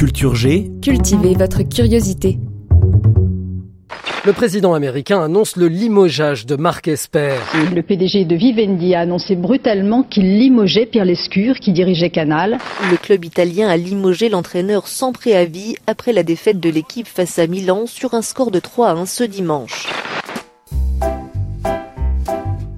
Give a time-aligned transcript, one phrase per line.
[0.00, 2.38] Culture G, Cultivez votre curiosité.
[4.24, 7.34] Le président américain annonce le limogeage de Marc Esper.
[7.74, 12.56] Le PDG de Vivendi a annoncé brutalement qu'il limogeait Pierre Lescure, qui dirigeait Canal.
[12.90, 17.46] Le club italien a limogé l'entraîneur sans préavis après la défaite de l'équipe face à
[17.46, 19.86] Milan sur un score de 3 à 1 ce dimanche.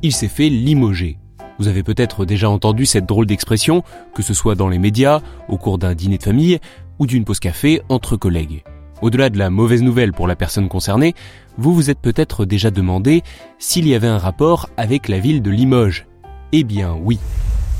[0.02, 1.18] il s'est fait limoger.
[1.62, 3.84] Vous avez peut-être déjà entendu cette drôle d'expression,
[4.16, 6.58] que ce soit dans les médias, au cours d'un dîner de famille
[7.06, 8.62] d'une pause café entre collègues.
[9.02, 11.14] Au-delà de la mauvaise nouvelle pour la personne concernée,
[11.58, 13.22] vous vous êtes peut-être déjà demandé
[13.58, 16.06] s'il y avait un rapport avec la ville de Limoges.
[16.52, 17.18] Eh bien oui,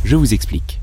[0.05, 0.81] je vous explique.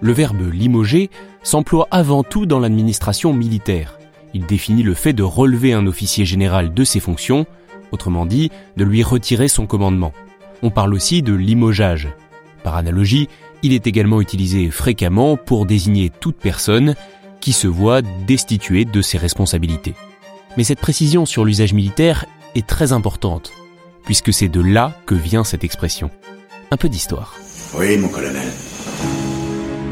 [0.00, 1.10] Le verbe limoger
[1.44, 3.98] s'emploie avant tout dans l'administration militaire.
[4.34, 7.46] Il définit le fait de relever un officier général de ses fonctions,
[7.92, 10.12] autrement dit, de lui retirer son commandement.
[10.62, 12.08] On parle aussi de limogeage.
[12.64, 13.28] Par analogie,
[13.62, 16.94] il est également utilisé fréquemment pour désigner toute personne
[17.40, 19.94] qui se voit destituée de ses responsabilités.
[20.56, 23.52] Mais cette précision sur l'usage militaire est très importante,
[24.04, 26.10] puisque c'est de là que vient cette expression.
[26.70, 27.36] Un peu d'histoire.
[27.78, 28.48] Oui, mon colonel.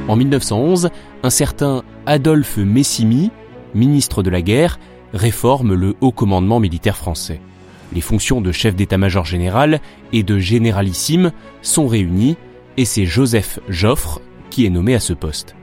[0.09, 0.91] En 1911,
[1.23, 3.31] un certain Adolphe Messimy,
[3.75, 4.79] ministre de la guerre,
[5.13, 7.41] réforme le haut commandement militaire français.
[7.93, 9.81] Les fonctions de chef d'état-major général
[10.13, 12.37] et de généralissime sont réunies
[12.77, 15.55] et c'est Joseph Joffre qui est nommé à ce poste.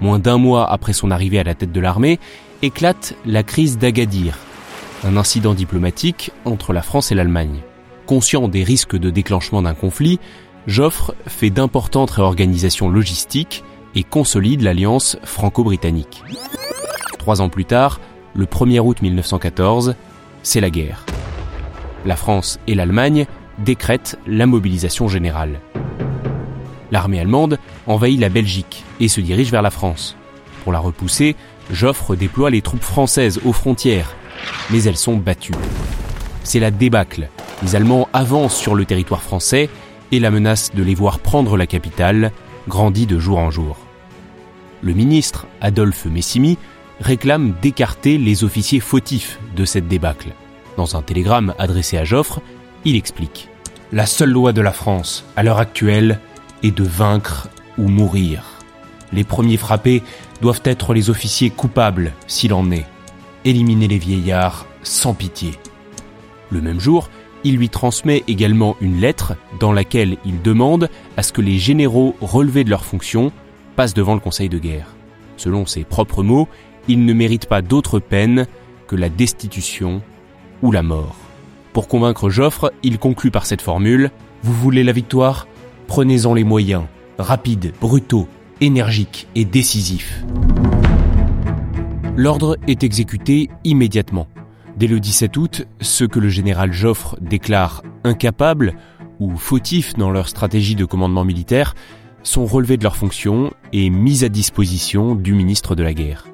[0.00, 2.18] Moins d'un mois après son arrivée à la tête de l'armée,
[2.62, 4.38] éclate la crise d'Agadir,
[5.04, 7.60] un incident diplomatique entre la France et l'Allemagne.
[8.06, 10.18] Conscient des risques de déclenchement d'un conflit,
[10.66, 13.64] Joffre fait d'importantes réorganisations logistiques
[13.94, 16.22] et consolide l'alliance franco-britannique.
[17.18, 18.00] Trois ans plus tard,
[18.34, 19.94] le 1er août 1914,
[20.42, 21.04] c'est la guerre.
[22.04, 23.26] La France et l'Allemagne
[23.58, 25.60] décrètent la mobilisation générale.
[26.90, 30.16] L'armée allemande envahit la Belgique et se dirige vers la France.
[30.64, 31.36] Pour la repousser,
[31.70, 34.14] Joffre déploie les troupes françaises aux frontières,
[34.70, 35.54] mais elles sont battues.
[36.42, 37.28] C'est la débâcle.
[37.62, 39.68] Les Allemands avancent sur le territoire français
[40.12, 42.32] et la menace de les voir prendre la capitale
[42.68, 43.76] grandit de jour en jour.
[44.82, 46.58] Le ministre, Adolphe Messimy,
[47.00, 50.28] réclame d'écarter les officiers fautifs de cette débâcle.
[50.76, 52.40] Dans un télégramme adressé à Joffre,
[52.84, 53.48] il explique
[53.92, 56.18] La seule loi de la France, à l'heure actuelle,
[56.62, 57.48] est de vaincre
[57.78, 58.44] ou mourir.
[59.12, 60.02] Les premiers frappés
[60.40, 62.86] doivent être les officiers coupables, s'il en est.
[63.44, 65.52] Éliminer les vieillards sans pitié.
[66.50, 67.10] Le même jour,
[67.44, 72.14] il lui transmet également une lettre dans laquelle il demande à ce que les généraux
[72.20, 73.32] relevés de leurs fonctions
[73.76, 74.94] passent devant le Conseil de guerre.
[75.36, 76.48] Selon ses propres mots,
[76.86, 78.46] ils ne méritent pas d'autre peine
[78.86, 80.02] que la destitution
[80.62, 81.16] ou la mort.
[81.72, 84.10] Pour convaincre Joffre, il conclut par cette formule
[84.42, 85.46] Vous voulez la victoire?
[85.90, 86.84] Prenez-en les moyens,
[87.18, 88.28] rapides, brutaux,
[88.60, 90.22] énergiques et décisifs.
[92.16, 94.28] L'ordre est exécuté immédiatement.
[94.76, 98.74] Dès le 17 août, ceux que le général Joffre déclare incapables
[99.18, 101.74] ou fautifs dans leur stratégie de commandement militaire
[102.22, 106.28] sont relevés de leurs fonctions et mis à disposition du ministre de la guerre.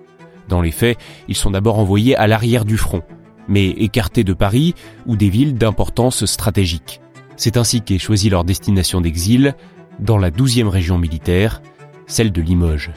[0.51, 3.05] Dans les faits, ils sont d'abord envoyés à l'arrière du front,
[3.49, 4.75] mais écartés de Paris
[5.07, 7.01] ou des villes d'importance stratégique.
[7.37, 9.55] C'est ainsi qu'est choisie leur destination d'exil
[9.99, 11.63] dans la 12e région militaire,
[12.07, 12.91] celle de Limoges.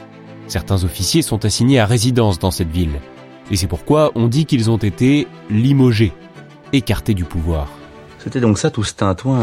[0.47, 2.99] Certains officiers sont assignés à résidence dans cette ville,
[3.51, 6.13] et c'est pourquoi on dit qu'ils ont été limogés,
[6.73, 7.67] écartés du pouvoir.
[8.17, 9.41] C'était donc ça tout ce tintouin.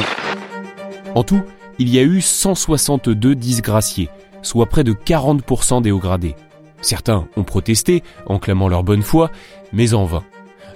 [1.14, 1.42] En tout,
[1.78, 4.08] il y a eu 162 disgraciés,
[4.42, 6.36] soit près de 40% des hauts gradés.
[6.80, 9.30] Certains ont protesté en clamant leur bonne foi,
[9.72, 10.24] mais en vain.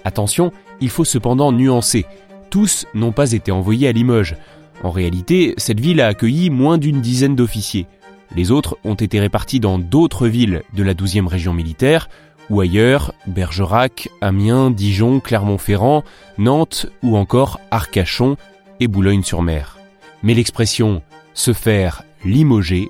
[0.05, 2.07] Attention, il faut cependant nuancer.
[2.51, 4.37] Tous n'ont pas été envoyés à Limoges.
[4.83, 7.87] En réalité, cette ville a accueilli moins d'une dizaine d'officiers.
[8.35, 12.09] Les autres ont été répartis dans d'autres villes de la 12e région militaire,
[12.49, 16.03] ou ailleurs, Bergerac, Amiens, Dijon, Clermont-Ferrand,
[16.39, 18.37] Nantes ou encore Arcachon
[18.81, 19.79] et Boulogne-sur-Mer.
[20.25, 21.03] Mais l'expression
[21.35, 22.89] se faire limoger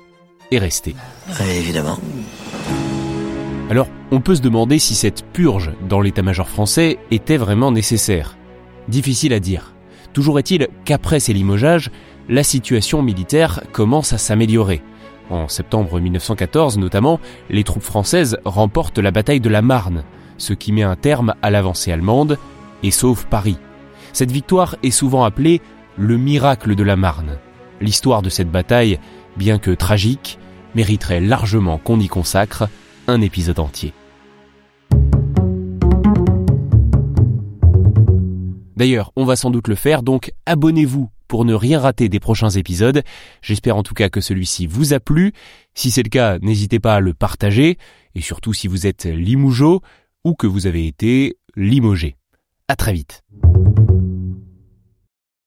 [0.51, 0.95] est restée.
[1.39, 1.99] évidemment.
[3.69, 8.35] Alors, on peut se demander si cette purge dans l'état-major français était vraiment nécessaire.
[8.87, 9.73] Difficile à dire.
[10.13, 11.91] Toujours est-il qu'après ces limogeages,
[12.29, 14.81] la situation militaire commence à s'améliorer.
[15.29, 17.19] En septembre 1914 notamment,
[17.49, 20.03] les troupes françaises remportent la bataille de la Marne,
[20.37, 22.37] ce qui met un terme à l'avancée allemande
[22.83, 23.57] et sauve Paris.
[24.11, 25.61] Cette victoire est souvent appelée
[25.97, 27.37] le miracle de la Marne.
[27.79, 28.99] L'histoire de cette bataille,
[29.37, 30.37] bien que tragique,
[30.75, 32.67] mériterait largement qu'on y consacre
[33.07, 33.93] un épisode entier.
[38.81, 42.49] D'ailleurs, on va sans doute le faire, donc abonnez-vous pour ne rien rater des prochains
[42.49, 43.03] épisodes.
[43.43, 45.33] J'espère en tout cas que celui-ci vous a plu.
[45.75, 47.77] Si c'est le cas, n'hésitez pas à le partager,
[48.15, 49.83] et surtout si vous êtes limougeau
[50.23, 52.15] ou que vous avez été limogé.
[52.67, 53.21] À très vite.